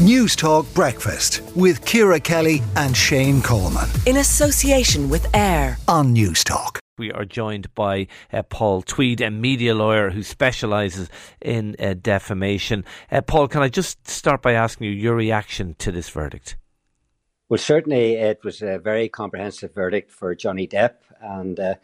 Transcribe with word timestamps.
News 0.00 0.34
Talk 0.34 0.72
Breakfast 0.72 1.42
with 1.54 1.84
Ciara 1.84 2.18
Kelly 2.18 2.62
and 2.74 2.96
Shane 2.96 3.42
Coleman. 3.42 3.86
In 4.06 4.16
association 4.16 5.10
with 5.10 5.26
AIR 5.36 5.76
on 5.88 6.14
News 6.14 6.42
Talk. 6.42 6.78
We 6.96 7.12
are 7.12 7.26
joined 7.26 7.74
by 7.74 8.06
uh, 8.32 8.42
Paul 8.44 8.80
Tweed, 8.80 9.20
a 9.20 9.30
media 9.30 9.74
lawyer 9.74 10.08
who 10.08 10.22
specialises 10.22 11.10
in 11.42 11.76
uh, 11.78 11.96
defamation. 12.00 12.86
Uh, 13.12 13.20
Paul, 13.20 13.46
can 13.46 13.60
I 13.60 13.68
just 13.68 14.08
start 14.08 14.40
by 14.40 14.54
asking 14.54 14.86
you 14.86 14.92
your 14.94 15.14
reaction 15.14 15.76
to 15.80 15.92
this 15.92 16.08
verdict? 16.08 16.56
Well, 17.50 17.58
certainly 17.58 18.14
it 18.14 18.42
was 18.42 18.62
a 18.62 18.78
very 18.78 19.10
comprehensive 19.10 19.74
verdict 19.74 20.10
for 20.10 20.34
Johnny 20.34 20.66
Depp 20.66 20.94
and 21.20 21.60
uh, 21.60 21.74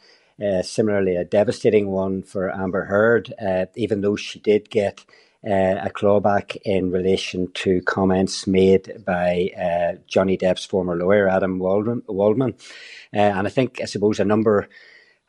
uh, 0.43 0.63
similarly 0.63 1.17
a 1.17 1.25
devastating 1.27 1.89
one 1.89 2.23
for 2.23 2.51
Amber 2.51 2.87
Heard, 2.87 3.35
uh, 3.39 3.67
even 3.75 4.01
though 4.01 4.17
she 4.17 4.39
did 4.39 4.71
get 4.71 5.05
uh, 5.47 5.81
a 5.87 5.91
clawback 5.91 6.57
in 6.65 6.91
relation 6.91 7.49
to 7.55 7.81
comments 7.83 8.47
made 8.47 9.05
by 9.07 9.51
uh, 9.57 9.99
Johnny 10.09 10.37
Depp's 10.37 10.65
former 10.65 10.97
lawyer, 10.97 11.29
Adam 11.29 11.59
Waldman. 11.59 12.03
Waldman. 12.09 12.55
Uh, 13.15 13.19
and 13.19 13.47
I 13.47 13.51
think, 13.51 13.81
I 13.81 13.85
suppose, 13.85 14.19
a 14.19 14.25
number 14.25 14.69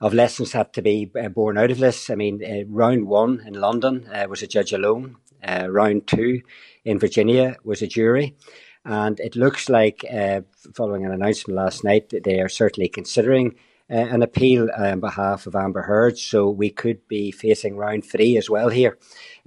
of 0.01 0.13
lessons 0.13 0.53
had 0.53 0.73
to 0.73 0.81
be 0.81 1.11
uh, 1.19 1.29
born 1.29 1.57
out 1.57 1.71
of 1.71 1.77
this. 1.77 2.09
I 2.09 2.15
mean, 2.15 2.43
uh, 2.43 2.65
round 2.67 3.07
one 3.07 3.43
in 3.45 3.53
London 3.53 4.07
uh, 4.11 4.25
was 4.27 4.41
a 4.41 4.47
judge 4.47 4.73
alone, 4.73 5.17
round 5.45 6.07
two 6.07 6.41
in 6.83 6.99
Virginia 6.99 7.55
was 7.63 7.81
a 7.81 7.87
jury. 7.87 8.35
And 8.85 9.19
it 9.19 9.35
looks 9.35 9.69
like, 9.69 10.05
following 10.73 11.05
an 11.05 11.11
announcement 11.11 11.57
last 11.57 11.83
night, 11.83 12.09
that 12.09 12.23
they 12.23 12.39
are 12.39 12.49
certainly 12.49 12.87
considering 12.89 13.55
an 13.89 14.21
appeal 14.21 14.69
uh, 14.77 14.91
on 14.91 14.99
behalf 14.99 15.47
of 15.47 15.55
Amber 15.55 15.83
Heard. 15.83 16.17
So 16.17 16.49
we 16.49 16.69
could 16.69 17.07
be 17.07 17.31
facing 17.31 17.77
round 17.77 18.05
three 18.05 18.37
as 18.37 18.49
well 18.49 18.69
here. 18.69 18.97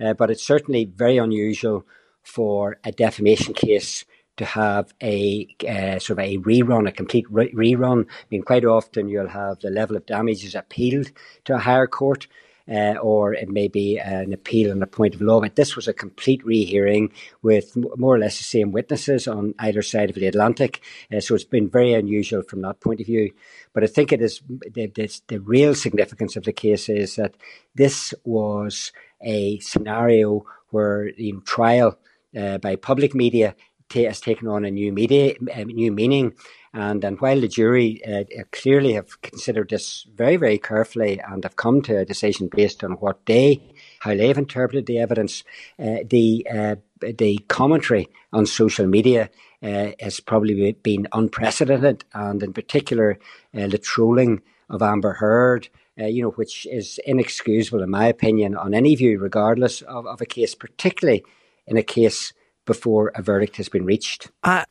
Uh, 0.03 0.15
but 0.15 0.31
it's 0.31 0.45
certainly 0.45 0.85
very 0.85 1.19
unusual 1.19 1.87
for 2.23 2.79
a 2.85 2.93
defamation 2.93 3.55
case 3.55 4.05
to 4.37 4.45
have 4.45 4.95
a 5.03 5.47
uh, 5.69 5.99
sort 5.99 6.19
of 6.19 6.25
a 6.25 6.39
rerun, 6.39 6.89
a 6.89 6.93
complete 6.93 7.27
re- 7.31 7.53
rerun. 7.53 8.07
I 8.09 8.25
mean, 8.31 8.43
quite 8.43 8.65
often 8.65 9.09
you'll 9.09 9.29
have 9.29 9.61
the 9.61 9.71
level 9.71 9.97
of 9.97 10.07
damages 10.07 10.55
appealed 10.55 11.13
to 11.45 11.55
a 11.55 11.59
higher 11.59 11.87
court 11.87 12.27
uh, 12.71 12.95
or 13.03 13.35
it 13.35 13.49
may 13.49 13.69
be 13.69 13.99
an 13.99 14.33
appeal 14.33 14.71
on 14.71 14.83
a 14.83 14.87
point 14.87 15.15
of 15.15 15.21
law. 15.21 15.41
But 15.41 15.57
this 15.57 15.75
was 15.75 15.89
a 15.89 15.93
complete 15.93 16.45
rehearing 16.45 17.13
with 17.43 17.77
more 17.77 18.15
or 18.15 18.19
less 18.19 18.39
the 18.39 18.45
same 18.45 18.71
witnesses 18.71 19.27
on 19.27 19.55
either 19.59 19.83
side 19.83 20.11
of 20.11 20.17
the 20.17 20.27
Atlantic. 20.27 20.81
Uh, 21.15 21.21
so 21.21 21.35
it's 21.35 21.45
been 21.45 21.69
very 21.69 21.93
unusual 21.93 22.43
from 22.43 22.63
that 22.63 22.81
point 22.81 23.01
of 23.01 23.07
view. 23.07 23.33
But 23.73 23.85
I 23.85 23.87
think 23.87 24.13
it 24.13 24.21
is 24.23 24.41
the, 24.49 24.87
the, 25.29 25.41
real 25.41 25.75
significance 25.75 26.37
of 26.37 26.45
the 26.45 26.53
case 26.53 26.89
is 26.89 27.17
that 27.17 27.35
this 27.75 28.15
was 28.25 28.93
a 29.23 29.59
scenario 29.61 30.45
where 30.71 31.11
the 31.17 31.35
trial 31.45 31.99
uh, 32.39 32.59
by 32.59 32.77
public 32.77 33.15
media 33.15 33.55
has 33.93 34.21
taken 34.21 34.47
on 34.47 34.65
a 34.65 34.71
new 34.71 34.93
media, 34.93 35.35
uh, 35.55 35.65
new 35.65 35.91
meaning. 35.91 36.35
And, 36.73 37.03
and 37.05 37.21
while 37.21 37.41
the 37.41 37.49
jury 37.49 38.01
uh, 38.05 38.25
clearly 38.53 38.93
have 38.93 39.21
considered 39.23 39.71
this 39.71 40.07
very, 40.15 40.37
very 40.37 40.59
carefully 40.59 41.21
and 41.21 41.43
have 41.43 41.57
come 41.57 41.83
to 41.83 41.99
a 41.99 42.05
decision 42.05 42.49
based 42.55 42.85
on 42.85 42.93
what 42.93 43.27
they, 43.27 43.61
how 44.01 44.15
they've 44.15 44.39
interpreted 44.39 44.87
the 44.87 44.99
evidence, 44.99 45.43
uh, 45.81 45.99
the, 46.09 46.47
uh, 46.53 46.77
the 47.01 47.39
commentary 47.49 48.09
on 48.33 48.47
social 48.47 48.87
media 48.87 49.31
uh, 49.63 49.91
has 49.99 50.21
probably 50.21 50.73
been 50.73 51.09
unprecedented. 51.13 52.05
And 52.15 52.41
in 52.43 52.53
particular, 52.53 53.19
uh, 53.53 53.67
the 53.67 53.79
trolling 53.79 54.43
of 54.69 54.81
Amber 54.81 55.15
Heard, 55.15 55.69
uh, 56.01 56.07
you 56.07 56.23
know, 56.23 56.31
which 56.31 56.67
is 56.67 57.01
inexcusable, 57.05 57.83
in 57.83 57.91
my 57.91 58.07
opinion, 58.07 58.57
on 58.57 58.75
any 58.75 58.95
view, 58.95 59.19
regardless 59.19 59.83
of, 59.83 60.07
of 60.07 60.21
a 60.21 60.27
case, 60.27 60.55
particularly 60.55 61.25
in 61.67 61.77
a 61.77 61.83
case 61.83 62.33
before 62.67 63.13
a 63.15 63.23
verdict 63.23 63.57
has 63.57 63.69
been 63.69 63.85
reached. 63.85 64.31
Uh, 64.43 64.65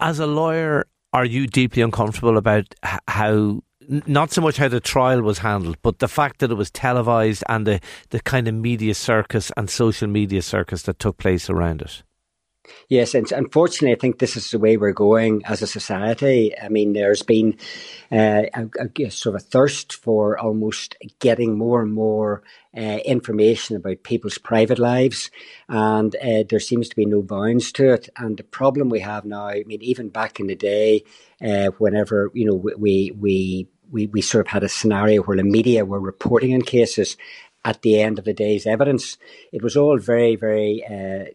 as 0.00 0.18
a 0.18 0.26
lawyer, 0.26 0.86
are 1.12 1.24
you 1.24 1.46
deeply 1.46 1.82
uncomfortable 1.82 2.36
about 2.36 2.74
how 3.08 3.62
not 4.06 4.30
so 4.30 4.40
much 4.40 4.56
how 4.56 4.68
the 4.68 4.80
trial 4.80 5.20
was 5.22 5.38
handled, 5.38 5.76
but 5.82 5.98
the 5.98 6.08
fact 6.08 6.38
that 6.38 6.50
it 6.50 6.54
was 6.54 6.70
televised 6.70 7.42
and 7.48 7.66
the, 7.66 7.80
the 8.10 8.20
kind 8.20 8.46
of 8.46 8.54
media 8.54 8.94
circus 8.94 9.50
and 9.56 9.68
social 9.68 10.06
media 10.06 10.42
circus 10.42 10.82
that 10.82 10.98
took 10.98 11.18
place 11.18 11.50
around 11.50 11.82
it? 11.82 12.02
Yes, 12.88 13.14
and 13.14 13.30
unfortunately, 13.32 13.92
I 13.94 13.98
think 13.98 14.18
this 14.18 14.36
is 14.36 14.50
the 14.50 14.58
way 14.58 14.76
we're 14.76 14.92
going 14.92 15.42
as 15.44 15.62
a 15.62 15.66
society. 15.66 16.52
I 16.58 16.68
mean, 16.68 16.92
there's 16.92 17.22
been 17.22 17.56
uh, 18.10 18.42
a, 18.54 18.68
a, 19.04 19.10
sort 19.10 19.36
of 19.36 19.42
a 19.42 19.44
thirst 19.44 19.94
for 19.94 20.38
almost 20.38 20.96
getting 21.20 21.56
more 21.56 21.82
and 21.82 21.92
more 21.92 22.42
uh, 22.76 22.98
information 23.04 23.76
about 23.76 24.02
people's 24.02 24.38
private 24.38 24.78
lives, 24.78 25.30
and 25.68 26.14
uh, 26.16 26.44
there 26.48 26.60
seems 26.60 26.88
to 26.88 26.96
be 26.96 27.06
no 27.06 27.22
bounds 27.22 27.72
to 27.72 27.92
it. 27.92 28.08
And 28.16 28.36
the 28.36 28.44
problem 28.44 28.88
we 28.88 29.00
have 29.00 29.24
now, 29.24 29.46
I 29.46 29.64
mean, 29.66 29.82
even 29.82 30.08
back 30.08 30.40
in 30.40 30.48
the 30.48 30.56
day, 30.56 31.04
uh, 31.40 31.68
whenever 31.78 32.30
you 32.34 32.46
know 32.46 32.54
we 32.54 33.12
we 33.16 33.68
we, 33.90 34.06
we 34.06 34.22
sort 34.22 34.46
of 34.46 34.52
had 34.52 34.62
a 34.62 34.68
scenario 34.68 35.22
where 35.22 35.36
the 35.36 35.42
media 35.42 35.84
were 35.84 36.00
reporting 36.00 36.54
on 36.54 36.62
cases 36.62 37.16
at 37.64 37.82
the 37.82 38.00
end 38.00 38.18
of 38.18 38.24
the 38.24 38.32
day's 38.32 38.66
evidence. 38.66 39.18
It 39.52 39.62
was 39.62 39.76
all 39.76 39.98
very, 39.98 40.36
very 40.36 40.84
uh, 40.84 41.26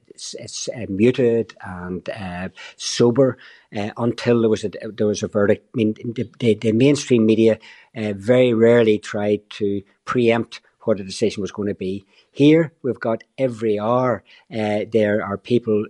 uh, 0.42 0.86
muted 0.90 1.56
and 1.62 2.08
uh, 2.10 2.50
sober 2.78 3.38
uh, 3.76 3.92
until 3.98 4.42
there 4.42 4.50
was 4.50 4.64
a 4.64 4.70
there 4.70 5.08
was 5.08 5.24
a 5.24 5.28
verdict. 5.28 5.68
I 5.74 5.78
mean, 5.78 5.94
the, 5.94 6.30
the, 6.40 6.56
the 6.56 6.72
mainstream 6.72 7.26
media 7.26 7.60
uh, 7.96 8.14
very 8.16 8.54
rarely 8.54 8.98
tried 8.98 9.50
to 9.52 9.84
preempt 10.06 10.62
what 10.82 10.98
the 10.98 11.04
decision 11.04 11.42
was 11.42 11.52
going 11.52 11.68
to 11.68 11.76
be. 11.76 12.06
Here, 12.32 12.72
we've 12.84 13.00
got 13.00 13.24
every 13.38 13.80
hour. 13.80 14.24
Uh, 14.52 14.82
there 14.92 15.24
are 15.24 15.38
people 15.38 15.86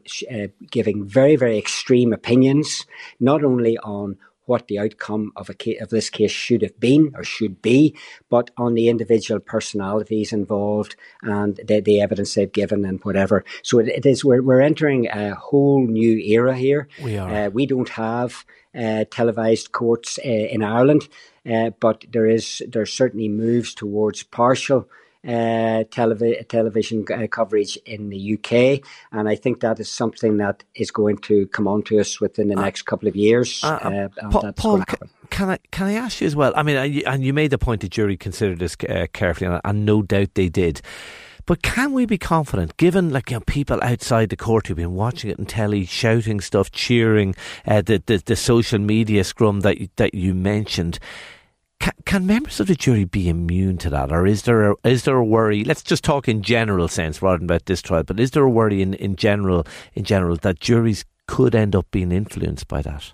giving 0.71 1.05
very, 1.05 1.35
very 1.35 1.57
extreme 1.57 2.13
opinions, 2.13 2.85
not 3.19 3.43
only 3.43 3.77
on 3.79 4.17
what 4.45 4.67
the 4.67 4.79
outcome 4.79 5.31
of 5.35 5.49
a 5.49 5.53
case, 5.53 5.81
of 5.81 5.89
this 5.89 6.09
case 6.09 6.31
should 6.31 6.61
have 6.61 6.79
been 6.79 7.11
or 7.15 7.23
should 7.23 7.61
be, 7.61 7.95
but 8.29 8.51
on 8.57 8.73
the 8.73 8.89
individual 8.89 9.39
personalities 9.39 10.31
involved 10.33 10.95
and 11.21 11.59
the, 11.65 11.79
the 11.81 12.01
evidence 12.01 12.33
they've 12.33 12.51
given 12.51 12.85
and 12.85 13.03
whatever. 13.03 13.43
So 13.63 13.79
it, 13.79 13.87
it 13.87 14.05
is 14.05 14.23
we're 14.23 14.41
we're 14.41 14.61
entering 14.61 15.07
a 15.07 15.35
whole 15.35 15.85
new 15.85 16.17
era 16.17 16.55
here. 16.55 16.87
We 17.03 17.17
are. 17.17 17.29
Uh, 17.29 17.49
we 17.49 17.65
don't 17.65 17.89
have 17.89 18.45
uh, 18.77 19.05
televised 19.09 19.71
courts 19.71 20.19
uh, 20.19 20.29
in 20.29 20.63
Ireland, 20.63 21.07
uh, 21.49 21.71
but 21.79 22.05
there 22.11 22.27
is 22.27 22.61
there 22.67 22.85
certainly 22.85 23.29
moves 23.29 23.73
towards 23.73 24.23
partial 24.23 24.89
uh, 25.25 25.83
televi- 25.89 26.47
television 26.47 27.05
uh, 27.11 27.27
coverage 27.27 27.77
in 27.85 28.09
the 28.09 28.33
UK, 28.35 28.87
and 29.11 29.27
I 29.27 29.35
think 29.35 29.61
that 29.61 29.79
is 29.79 29.89
something 29.89 30.37
that 30.37 30.63
is 30.75 30.91
going 30.91 31.17
to 31.19 31.47
come 31.47 31.67
on 31.67 31.83
to 31.83 31.99
us 31.99 32.21
within 32.21 32.49
the 32.49 32.57
uh, 32.57 32.61
next 32.61 32.83
couple 32.83 33.07
of 33.07 33.15
years. 33.15 33.63
Uh, 33.63 34.09
Paul, 34.55 34.83
can 35.29 35.49
I 35.49 35.57
can 35.71 35.87
I 35.87 35.93
ask 35.93 36.21
you 36.21 36.27
as 36.27 36.35
well? 36.35 36.53
I 36.55 36.63
mean, 36.63 37.03
and 37.05 37.23
you 37.23 37.33
made 37.33 37.51
the 37.51 37.57
point 37.57 37.81
the 37.81 37.89
jury 37.89 38.17
considered 38.17 38.59
this 38.59 38.77
uh, 38.87 39.07
carefully, 39.13 39.49
and, 39.51 39.61
and 39.63 39.85
no 39.85 40.01
doubt 40.01 40.35
they 40.35 40.49
did. 40.49 40.81
But 41.47 41.61
can 41.61 41.93
we 41.93 42.07
be 42.07 42.17
confident, 42.17 42.75
given 42.77 43.11
like 43.11 43.29
you 43.29 43.37
know, 43.37 43.43
people 43.45 43.79
outside 43.83 44.29
the 44.29 44.35
court 44.37 44.65
who've 44.65 44.77
been 44.77 44.95
watching 44.95 45.29
it 45.29 45.37
in 45.37 45.45
telly, 45.45 45.85
shouting 45.85 46.41
stuff, 46.41 46.71
cheering, 46.71 47.35
uh, 47.67 47.81
the, 47.81 48.01
the 48.05 48.17
the 48.17 48.35
social 48.35 48.79
media 48.79 49.23
scrum 49.23 49.61
that 49.61 49.77
that 49.97 50.15
you 50.15 50.33
mentioned? 50.33 50.97
Can, 51.79 52.25
members 52.25 52.59
of 52.59 52.67
the 52.67 52.75
jury 52.75 53.03
be 53.03 53.27
immune 53.27 53.77
to 53.79 53.89
that, 53.89 54.11
or 54.11 54.25
is 54.25 54.43
there 54.43 54.71
a, 54.71 54.75
is 54.83 55.03
there 55.03 55.17
a 55.17 55.25
worry? 55.25 55.63
Let's 55.63 55.83
just 55.83 56.03
talk 56.03 56.27
in 56.27 56.41
general 56.41 56.87
sense 56.87 57.21
rather 57.21 57.39
than 57.39 57.45
about 57.45 57.65
this 57.65 57.81
trial. 57.81 58.03
But 58.03 58.19
is 58.19 58.31
there 58.31 58.43
a 58.43 58.49
worry 58.49 58.81
in, 58.81 58.93
in 58.95 59.15
general 59.15 59.67
in 59.93 60.03
general 60.03 60.37
that 60.37 60.59
juries 60.59 61.03
could 61.27 61.55
end 61.55 61.75
up 61.75 61.89
being 61.91 62.11
influenced 62.11 62.67
by 62.67 62.81
that? 62.83 63.13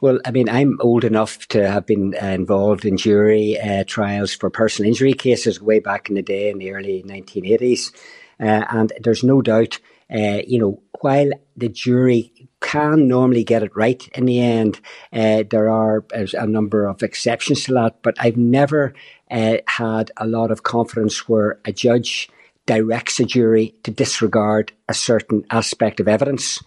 Well, 0.00 0.18
I 0.24 0.30
mean, 0.30 0.48
I'm 0.48 0.78
old 0.80 1.04
enough 1.04 1.46
to 1.48 1.70
have 1.70 1.86
been 1.86 2.14
uh, 2.20 2.26
involved 2.26 2.84
in 2.84 2.96
jury 2.96 3.58
uh, 3.60 3.84
trials 3.86 4.32
for 4.34 4.50
personal 4.50 4.88
injury 4.88 5.12
cases 5.12 5.60
way 5.60 5.78
back 5.78 6.08
in 6.08 6.14
the 6.14 6.22
day 6.22 6.50
in 6.50 6.58
the 6.58 6.72
early 6.72 7.04
1980s, 7.06 7.94
uh, 8.40 8.64
and 8.70 8.92
there's 9.00 9.22
no 9.22 9.42
doubt, 9.42 9.78
uh, 10.12 10.40
you 10.46 10.58
know, 10.58 10.82
while 11.00 11.30
the 11.56 11.68
jury 11.68 12.49
can 12.70 13.08
normally 13.08 13.42
get 13.42 13.64
it 13.64 13.74
right 13.74 14.08
in 14.14 14.26
the 14.26 14.40
end. 14.40 14.80
Uh, 15.12 15.42
there 15.50 15.68
are 15.68 16.04
a 16.14 16.46
number 16.46 16.86
of 16.86 17.02
exceptions 17.02 17.64
to 17.64 17.72
that, 17.72 18.00
but 18.02 18.14
I've 18.20 18.36
never 18.36 18.94
uh, 19.28 19.56
had 19.66 20.12
a 20.16 20.26
lot 20.26 20.52
of 20.52 20.62
confidence 20.62 21.28
where 21.28 21.58
a 21.64 21.72
judge 21.72 22.28
directs 22.66 23.18
a 23.18 23.24
jury 23.24 23.74
to 23.82 23.90
disregard 23.90 24.72
a 24.88 24.94
certain 24.94 25.44
aspect 25.50 25.98
of 25.98 26.06
evidence. 26.06 26.62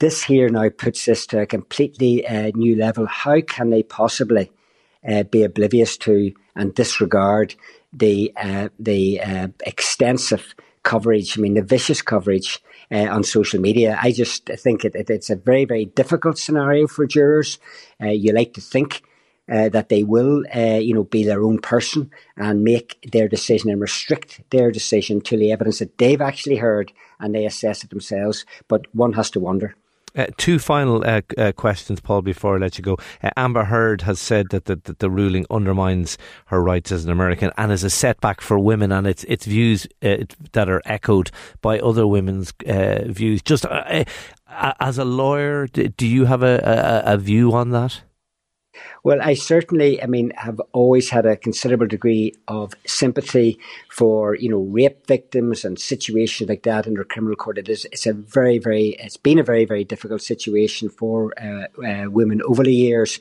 This 0.00 0.24
here 0.24 0.48
now 0.48 0.68
puts 0.68 1.04
this 1.04 1.26
to 1.28 1.42
a 1.42 1.46
completely 1.46 2.26
uh, 2.26 2.50
new 2.56 2.74
level. 2.74 3.06
How 3.06 3.40
can 3.40 3.70
they 3.70 3.84
possibly 3.84 4.50
uh, 5.08 5.22
be 5.22 5.44
oblivious 5.44 5.96
to 5.98 6.32
and 6.56 6.74
disregard 6.74 7.54
the 7.92 8.32
uh, 8.36 8.68
the 8.80 9.20
uh, 9.20 9.48
extensive 9.64 10.56
coverage? 10.92 11.36
I 11.36 11.42
mean, 11.42 11.54
the 11.54 11.62
vicious 11.74 12.00
coverage 12.00 12.62
uh, 12.90 13.08
on 13.16 13.24
social 13.24 13.60
media. 13.60 13.98
I 14.00 14.12
just 14.12 14.46
think 14.46 14.84
it, 14.84 14.94
it, 14.94 15.10
it's 15.10 15.30
a 15.30 15.36
very, 15.36 15.64
very 15.64 15.86
difficult 15.86 16.38
scenario 16.38 16.86
for 16.86 17.06
jurors. 17.06 17.58
Uh, 18.00 18.14
you 18.22 18.32
like 18.32 18.54
to 18.54 18.60
think 18.60 19.02
uh, 19.52 19.68
that 19.68 19.88
they 19.88 20.02
will, 20.02 20.44
uh, 20.54 20.80
you 20.86 20.94
know, 20.94 21.04
be 21.04 21.24
their 21.24 21.42
own 21.42 21.58
person 21.58 22.10
and 22.36 22.64
make 22.64 22.98
their 23.12 23.28
decision 23.28 23.70
and 23.70 23.80
restrict 23.80 24.40
their 24.50 24.70
decision 24.70 25.20
to 25.20 25.36
the 25.36 25.52
evidence 25.52 25.78
that 25.80 25.98
they've 25.98 26.20
actually 26.20 26.56
heard 26.56 26.92
and 27.20 27.34
they 27.34 27.46
assess 27.46 27.84
it 27.84 27.90
themselves. 27.90 28.46
But 28.68 28.86
one 28.94 29.12
has 29.14 29.30
to 29.30 29.40
wonder. 29.40 29.74
Uh, 30.16 30.26
two 30.38 30.58
final 30.58 31.04
uh, 31.04 31.20
uh, 31.36 31.52
questions, 31.52 32.00
Paul, 32.00 32.22
before 32.22 32.56
I 32.56 32.58
let 32.58 32.78
you 32.78 32.82
go. 32.82 32.96
Uh, 33.22 33.30
Amber 33.36 33.64
Heard 33.64 34.02
has 34.02 34.18
said 34.18 34.48
that 34.50 34.64
the, 34.64 34.76
that 34.76 34.98
the, 34.98 35.10
ruling 35.10 35.44
undermines 35.50 36.16
her 36.46 36.62
rights 36.62 36.90
as 36.90 37.04
an 37.04 37.10
American 37.10 37.50
and 37.58 37.70
is 37.70 37.84
a 37.84 37.90
setback 37.90 38.40
for 38.40 38.58
women, 38.58 38.92
and 38.92 39.06
its 39.06 39.24
its 39.24 39.44
views 39.44 39.86
uh, 40.02 40.16
that 40.52 40.68
are 40.68 40.82
echoed 40.86 41.30
by 41.60 41.78
other 41.78 42.06
women's 42.06 42.52
uh, 42.66 43.04
views. 43.06 43.42
Just 43.42 43.66
as 43.66 44.98
a 44.98 45.04
lawyer, 45.04 45.66
do 45.66 46.06
you 46.06 46.24
have 46.24 46.42
a, 46.42 47.02
a, 47.06 47.14
a 47.14 47.16
view 47.18 47.52
on 47.52 47.70
that? 47.70 48.00
Well, 49.04 49.20
I 49.22 49.34
certainly, 49.34 50.02
I 50.02 50.06
mean, 50.06 50.32
have 50.36 50.60
always 50.72 51.10
had 51.10 51.26
a 51.26 51.36
considerable 51.36 51.86
degree 51.86 52.34
of 52.48 52.74
sympathy 52.86 53.58
for, 53.88 54.34
you 54.34 54.48
know, 54.48 54.60
rape 54.60 55.06
victims 55.06 55.64
and 55.64 55.78
situations 55.78 56.48
like 56.48 56.62
that 56.64 56.84
the 56.84 57.04
criminal 57.04 57.36
court. 57.36 57.58
It 57.58 57.68
is, 57.68 57.86
it's 57.92 58.06
a 58.06 58.12
very, 58.12 58.58
very, 58.58 58.96
it's 58.98 59.16
been 59.16 59.38
a 59.38 59.44
very, 59.44 59.64
very 59.64 59.84
difficult 59.84 60.22
situation 60.22 60.88
for 60.88 61.32
uh, 61.40 61.66
uh, 61.84 62.10
women 62.10 62.42
over 62.42 62.64
the 62.64 62.74
years. 62.74 63.20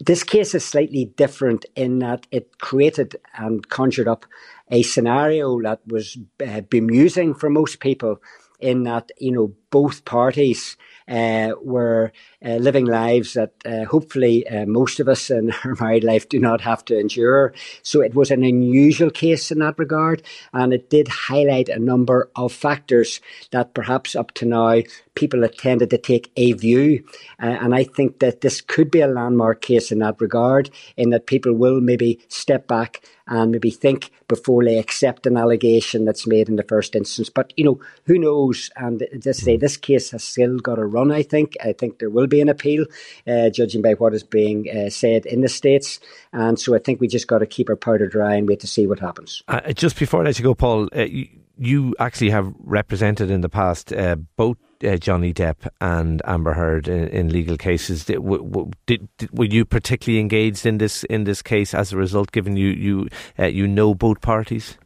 This 0.00 0.22
case 0.22 0.54
is 0.54 0.64
slightly 0.64 1.06
different 1.06 1.66
in 1.74 1.98
that 1.98 2.26
it 2.30 2.58
created 2.58 3.16
and 3.34 3.68
conjured 3.68 4.06
up 4.06 4.26
a 4.70 4.82
scenario 4.82 5.60
that 5.62 5.80
was 5.86 6.16
uh, 6.40 6.60
bemusing 6.60 7.34
for 7.34 7.50
most 7.50 7.80
people 7.80 8.20
in 8.60 8.84
that, 8.84 9.10
you 9.18 9.32
know, 9.32 9.54
both 9.70 10.04
parties 10.04 10.76
uh, 11.08 11.52
were 11.62 12.12
uh, 12.44 12.56
living 12.56 12.84
lives 12.84 13.32
that 13.32 13.52
uh, 13.64 13.84
hopefully 13.84 14.46
uh, 14.46 14.66
most 14.66 15.00
of 15.00 15.08
us 15.08 15.30
in 15.30 15.52
our 15.64 15.74
married 15.80 16.04
life 16.04 16.28
do 16.28 16.38
not 16.38 16.60
have 16.60 16.84
to 16.84 16.98
endure. 16.98 17.54
So 17.82 18.00
it 18.00 18.14
was 18.14 18.30
an 18.30 18.44
unusual 18.44 19.10
case 19.10 19.50
in 19.50 19.58
that 19.60 19.78
regard, 19.78 20.22
and 20.52 20.72
it 20.72 20.90
did 20.90 21.08
highlight 21.08 21.68
a 21.68 21.78
number 21.78 22.30
of 22.36 22.52
factors 22.52 23.20
that 23.50 23.74
perhaps 23.74 24.14
up 24.14 24.32
to 24.34 24.46
now 24.46 24.82
people 25.14 25.42
have 25.42 25.56
tended 25.56 25.90
to 25.90 25.98
take 25.98 26.30
a 26.36 26.52
view. 26.52 27.04
Uh, 27.42 27.46
and 27.46 27.74
I 27.74 27.82
think 27.82 28.20
that 28.20 28.40
this 28.40 28.60
could 28.60 28.90
be 28.90 29.00
a 29.00 29.08
landmark 29.08 29.60
case 29.60 29.90
in 29.90 29.98
that 29.98 30.20
regard, 30.20 30.70
in 30.96 31.10
that 31.10 31.26
people 31.26 31.52
will 31.52 31.80
maybe 31.80 32.20
step 32.28 32.68
back 32.68 33.02
and 33.26 33.50
maybe 33.50 33.70
think 33.70 34.10
before 34.28 34.64
they 34.64 34.78
accept 34.78 35.26
an 35.26 35.36
allegation 35.36 36.04
that's 36.04 36.26
made 36.26 36.48
in 36.48 36.56
the 36.56 36.62
first 36.62 36.94
instance. 36.94 37.28
But, 37.28 37.52
you 37.56 37.64
know, 37.64 37.80
who 38.04 38.18
knows? 38.18 38.70
And 38.76 39.06
just 39.18 39.42
say 39.42 39.56
this 39.58 39.76
case 39.76 40.10
has 40.10 40.24
still 40.24 40.58
got 40.58 40.78
a 40.78 40.84
run, 40.84 41.10
I 41.10 41.22
think. 41.22 41.56
I 41.62 41.72
think 41.72 41.98
there 41.98 42.10
will 42.10 42.26
be 42.26 42.40
an 42.40 42.48
appeal, 42.48 42.86
uh, 43.26 43.50
judging 43.50 43.82
by 43.82 43.94
what 43.94 44.14
is 44.14 44.22
being 44.22 44.68
uh, 44.68 44.90
said 44.90 45.26
in 45.26 45.40
the 45.40 45.48
States. 45.48 46.00
And 46.32 46.58
so 46.58 46.74
I 46.74 46.78
think 46.78 47.00
we 47.00 47.08
just 47.08 47.26
got 47.26 47.38
to 47.38 47.46
keep 47.46 47.68
our 47.68 47.76
powder 47.76 48.06
dry 48.06 48.34
and 48.34 48.48
wait 48.48 48.60
to 48.60 48.66
see 48.66 48.86
what 48.86 49.00
happens. 49.00 49.42
Uh, 49.48 49.72
just 49.72 49.98
before 49.98 50.20
I 50.20 50.24
let 50.24 50.38
you 50.38 50.44
go, 50.44 50.54
Paul, 50.54 50.88
uh, 50.94 51.02
you, 51.02 51.28
you, 51.56 51.94
actually 51.98 52.30
have 52.30 52.52
represented 52.60 53.30
in 53.30 53.40
the 53.40 53.48
past 53.48 53.92
uh, 53.92 54.16
both 54.36 54.56
uh, 54.84 54.96
Johnny 54.96 55.34
Depp 55.34 55.68
and 55.80 56.22
Amber 56.24 56.54
Heard 56.54 56.86
in, 56.88 57.08
in 57.08 57.28
legal 57.30 57.56
cases. 57.56 58.04
Did, 58.04 58.16
w- 58.16 58.70
did, 58.86 59.08
did, 59.18 59.36
were 59.36 59.44
you 59.44 59.64
particularly 59.64 60.20
engaged 60.20 60.66
in 60.66 60.78
this 60.78 61.04
in 61.04 61.24
this 61.24 61.42
case 61.42 61.74
as 61.74 61.92
a 61.92 61.96
result, 61.96 62.30
given 62.32 62.56
you 62.56 62.68
you 62.68 63.08
uh, 63.38 63.46
you 63.46 63.66
know 63.66 63.94
both 63.94 64.20
parties? 64.20 64.78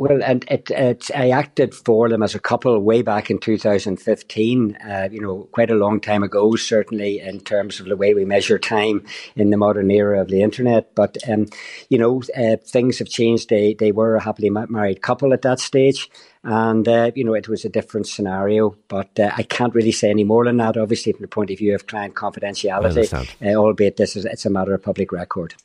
Well, 0.00 0.22
and 0.24 0.46
it, 0.50 0.70
it, 0.70 1.10
I 1.14 1.28
acted 1.28 1.74
for 1.74 2.08
them 2.08 2.22
as 2.22 2.34
a 2.34 2.40
couple 2.40 2.80
way 2.80 3.02
back 3.02 3.30
in 3.30 3.38
2015. 3.38 4.76
Uh, 4.76 5.08
you 5.12 5.20
know, 5.20 5.46
quite 5.52 5.70
a 5.70 5.74
long 5.74 6.00
time 6.00 6.22
ago, 6.22 6.56
certainly 6.56 7.20
in 7.20 7.40
terms 7.40 7.80
of 7.80 7.84
the 7.84 7.98
way 7.98 8.14
we 8.14 8.24
measure 8.24 8.58
time 8.58 9.04
in 9.36 9.50
the 9.50 9.58
modern 9.58 9.90
era 9.90 10.18
of 10.18 10.28
the 10.28 10.40
internet. 10.40 10.94
But 10.94 11.18
um, 11.28 11.48
you 11.90 11.98
know, 11.98 12.22
uh, 12.34 12.56
things 12.64 12.98
have 12.98 13.10
changed. 13.10 13.50
They 13.50 13.74
they 13.74 13.92
were 13.92 14.16
a 14.16 14.22
happily 14.22 14.48
married 14.48 15.02
couple 15.02 15.34
at 15.34 15.42
that 15.42 15.60
stage, 15.60 16.08
and 16.44 16.88
uh, 16.88 17.10
you 17.14 17.22
know, 17.22 17.34
it 17.34 17.50
was 17.50 17.66
a 17.66 17.68
different 17.68 18.06
scenario. 18.06 18.74
But 18.88 19.20
uh, 19.20 19.32
I 19.36 19.42
can't 19.42 19.74
really 19.74 19.92
say 19.92 20.08
any 20.08 20.24
more 20.24 20.46
than 20.46 20.56
that. 20.56 20.78
Obviously, 20.78 21.12
from 21.12 21.20
the 21.20 21.28
point 21.28 21.50
of 21.50 21.58
view 21.58 21.74
of 21.74 21.86
client 21.86 22.14
confidentiality, 22.14 23.12
uh, 23.42 23.54
albeit 23.54 23.98
this 23.98 24.16
is 24.16 24.24
it's 24.24 24.46
a 24.46 24.50
matter 24.50 24.72
of 24.72 24.82
public 24.82 25.12
record. 25.12 25.56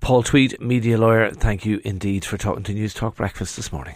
Paul 0.00 0.22
Tweed, 0.22 0.60
media 0.60 0.98
lawyer, 0.98 1.30
thank 1.30 1.64
you 1.64 1.80
indeed 1.84 2.24
for 2.24 2.36
talking 2.36 2.64
to 2.64 2.72
News 2.72 2.94
Talk 2.94 3.16
Breakfast 3.16 3.56
this 3.56 3.72
morning. 3.72 3.94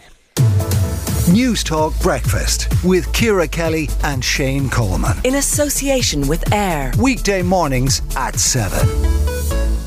News 1.31 1.63
Talk 1.63 1.97
Breakfast 2.01 2.67
with 2.83 3.11
Ciara 3.13 3.47
Kelly 3.47 3.89
and 4.03 4.23
Shane 4.23 4.69
Coleman. 4.69 5.17
In 5.23 5.35
association 5.35 6.27
with 6.27 6.51
AIR. 6.53 6.91
Weekday 6.99 7.41
mornings 7.41 8.01
at 8.15 8.39
7 8.39 8.87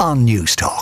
on 0.01 0.25
News 0.25 0.55
Talk. 0.57 0.75